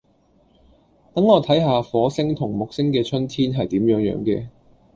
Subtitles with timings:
[1.13, 4.47] 等我睇吓火星同木星嘅春天係點樣樣嘅